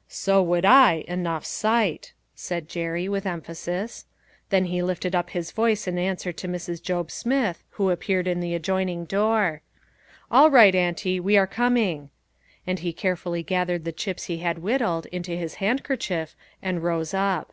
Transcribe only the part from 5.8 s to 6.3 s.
in an